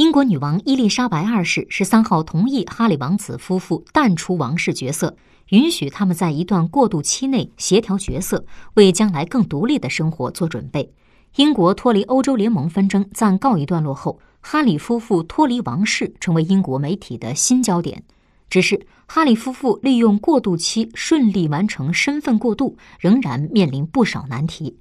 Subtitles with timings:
[0.00, 5.14] 英国女王伊丽莎白二世十三号同意哈里王子夫妇淡出王室角色，
[5.50, 10.90] 允许他们在一段过渡期内协调角色，为将来更独立的生活做准备。
[11.36, 18.02] 英国脱离欧洲联盟纷争暂告一段落后，哈里夫妇脱离王室成为英国媒体的新焦点。
[18.48, 24.78] 只是哈里夫妇利用过渡期顺利完成身份过渡，仍然面临不少难题。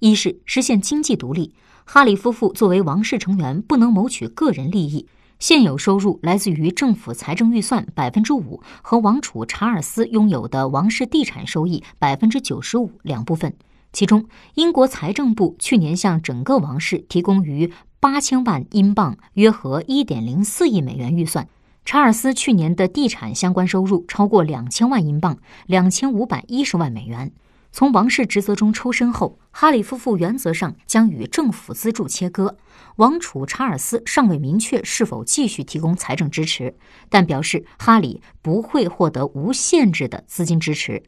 [0.00, 1.54] 一是实现经济独立，
[1.84, 5.06] 哈里夫妇作为王室成员，不能谋取个人利益，
[5.38, 13.54] 现有收入来自于政府财政预算百分之五和王储查尔斯拥有的王室地产收益百分之九十五两部分。
[13.92, 14.24] 其中，
[14.54, 21.46] 英国财政部去年向整个王室提供逾八千万英镑，约合一点零四亿美元预算。
[21.84, 25.36] 查尔斯去年的地产相关收入超过两千万英镑，
[25.66, 27.32] 两千五百一十万美元。
[27.72, 32.56] 从王室职责中抽身后，哈里夫妇原则上将与政府资助切割。
[32.96, 36.74] 王储查尔斯尚未明确是否继续提供财政支持，
[37.08, 41.02] 但表示哈里不会获得无限制的资金支持。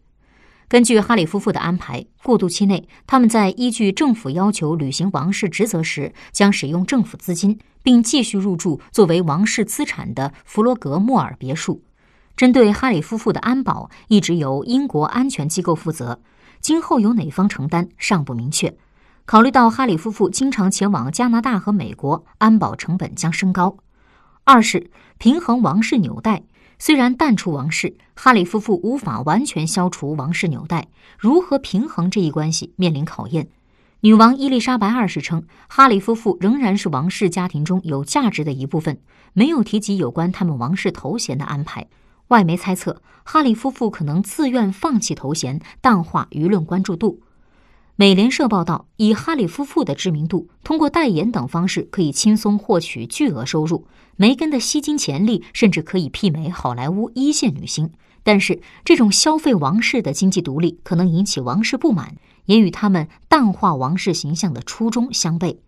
[0.69, 11.82] 根据哈里夫妇的安排，过渡期内，他们在依据政府要求履行王室职责时，将使用政府资金，并继续入住作为王室资产的弗罗格莫尔别墅。
[12.34, 16.22] 针对哈里夫妇的安保，一直由英国安全机构负责，
[16.62, 18.74] 今后由哪方承担尚不明确。
[19.27, 23.77] 考虑到哈里夫妇经常前往加拿大和美国，安保成本将升高。
[24.44, 26.44] 二是平衡王室纽带。
[26.78, 30.88] 虽然淡出王室，哈里夫妇无法完全消除王室纽带，
[31.19, 33.48] 如何平衡这一关系面临考验。
[34.00, 39.00] 女王伊丽莎白二世称，哈里夫妇仍然是王室家庭中有价值的一部分，
[39.32, 41.86] 没有提及有关他们王室头衔的安排。
[42.33, 47.20] 外媒猜测，哈里夫妇可能自愿放弃头衔，淡化舆论关注度。
[47.94, 53.86] 美联社报道，以哈里夫妇的知名度，通过代言等方式可以轻松获取巨额收入。
[54.16, 57.91] 梅根的吸金潜力甚至可以媲美好莱坞一线女星。
[58.22, 62.16] 但是，这种消费王室的经济独立可能引起王室不满，
[62.47, 65.59] 也与他们淡化王室形象的初衷相悖。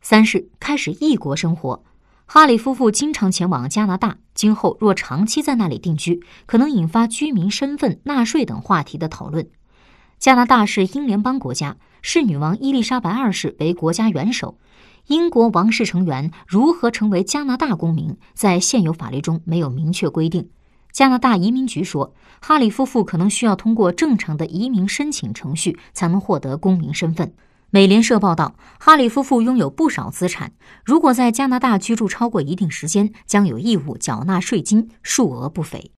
[0.00, 1.82] 三是开始异国生活，
[2.26, 9.48] 哈里夫妇经常前往加拿大，今后若长期在那里定居，可能引发居民身份、纳税等话题的讨论。
[10.18, 14.58] 加拿大是英联邦国家，视女王伊丽莎白二世为国家元首。
[15.08, 20.48] 英国王室成员如何成为加拿大公民，在现有法律中没有明确规定。
[20.92, 27.34] 加拿大移民局说，哈里夫妇可能需要通过正常的移民申请程序才能获得公民身份。
[27.74, 30.52] 美联社报道，哈里夫妇拥有不少资产，
[30.84, 35.90] 如果在加拿大居住超过一定时间，将有义务缴纳税金，数额不菲。